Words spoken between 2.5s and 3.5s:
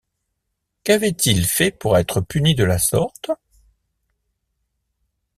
de la sorte?